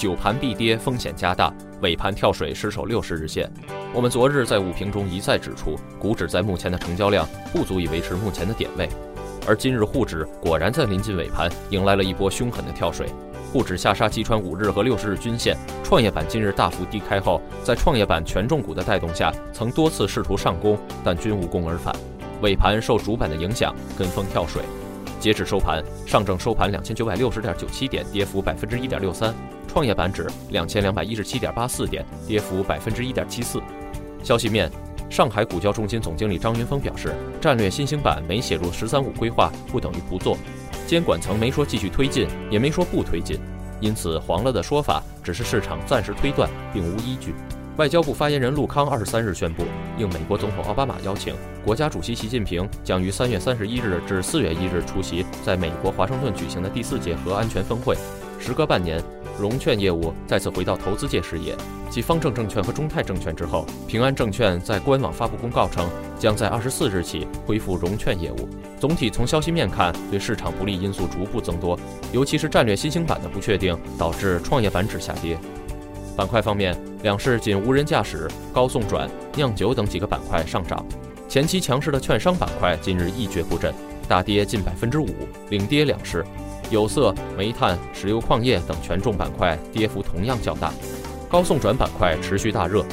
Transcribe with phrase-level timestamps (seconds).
[0.00, 3.52] 九盘必跌，风险加大，尾盘跳水失守六十日线。
[3.92, 8.88] 我们昨日在午评中一再指出，股指在目前的成交量不足以维持目前的点位，
[9.46, 13.08] 而今日沪指果然在临近尾盘迎来了一波凶狠的跳水，
[13.52, 15.54] 沪指下杀击穿五日和六十日均线，
[15.84, 21.94] 创业板今日大幅低开后，在创业板权重股的带动下，曾多次试图上攻，但均无功而返，
[22.40, 24.62] 尾盘受主板的影响跟风跳水。
[25.20, 29.34] 截止收盘，上证收盘两千九百六十点九七点，跌幅百分之一点六三；
[29.68, 33.60] 创业板指两千两百一十七点八四点，跌幅百分之一点七四。
[34.22, 34.70] 消息面，
[35.10, 40.38] 上海股交中心总经理张云峰表示，战略新兴板没写入“十三五”规划，不等于不做。
[40.86, 43.38] 监管层没说继续推进，也没说不推进，
[43.78, 47.34] 因此黄了的说法只是市场暂时推断，并无依据。
[47.76, 49.64] 外交部发言人陆康二十三日宣布，
[49.96, 57.96] 应美国总统奥巴马邀请，国家主席习近平将于三月三十一日至四月一日出席在美国华盛顿举行的第四届核安全峰会。
[58.38, 59.02] 时隔半年，
[59.38, 61.54] 融券业务再次回到投资界视野。
[61.88, 65.88] 继方正证券和中泰证券之后，平安证券在官网发布公告称，
[66.18, 68.48] 将在二十四日起恢复融券业务。
[68.78, 71.78] 总体从消息面看，对市场不利因素逐步增多，
[72.12, 75.38] 尤其是战略新兴板的不确定，导致创业板指下跌。
[76.16, 80.84] 板块方面，两市仅无人驾驶、高送转、酿酒等几个板块上涨。
[81.28, 83.72] 前期强势的券商板块今日一蹶不振，
[84.06, 85.08] 大跌近百分之五，
[85.48, 86.24] 领跌两市。
[86.70, 90.72] 有色、煤炭、石油矿业等权重板块跌幅同样较大。
[91.28, 92.84] 高送转板块持续大热，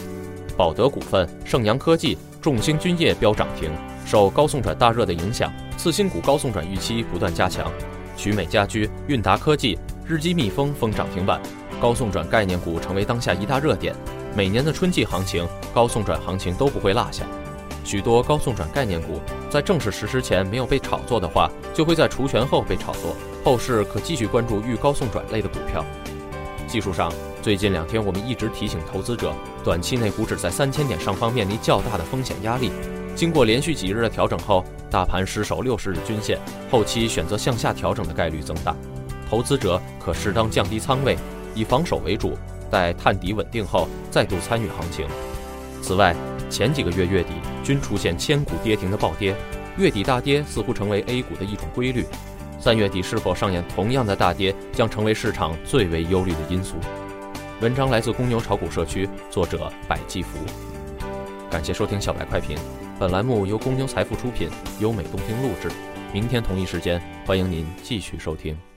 [0.56, 3.70] 宝德股份、盛阳科技、众星君业飙涨停。
[4.06, 7.70] 受高送转大热的影响，次新股高送转预期不断加强。
[8.16, 9.78] 曲美家居、韵达科技、
[10.08, 11.42] 日基蜜蜂封涨停板。
[11.80, 13.96] 高送转概念股成为当下一大热点，
[14.36, 17.24] 每年的春季行情，高送转行情都不会落下。
[17.84, 23.16] 许多高送转概念股在正式实施前没有被炒作的话，就会在除权后被炒作。
[23.46, 25.86] 后市可继续关注预高送转类的股票。
[26.68, 29.32] 技术上，最近两天我们一直提醒投资者，
[29.64, 32.72] 短期内股指在三千点上方面临较大的风险压力。
[33.16, 36.38] 经过连续几日的调整后，大盘失守六十日均线，
[36.70, 38.76] 后期选择向下调整的概率增大。
[39.30, 41.18] 投资者可适当降低仓位。
[41.58, 42.38] 以防守为主，
[42.70, 45.08] 待探底稳定后再度参与行情。
[45.82, 46.16] 此外，
[46.50, 47.32] 前几个月月底
[47.64, 49.36] 均出现千股跌停的暴跌，
[49.78, 52.06] 月底大跌似乎成为 A 股的一种规律。
[52.60, 56.76] 三月底是否上演同样的大跌，将成为市场最为忧虑的因素。
[57.60, 60.38] 文章来自公牛炒股社区，作者百济福。
[61.50, 62.56] 感谢收听小白快评，
[63.00, 65.70] 本栏目由公牛财富出品，优美动听录制。
[66.14, 68.77] 明天同一时间，欢迎您继续收听。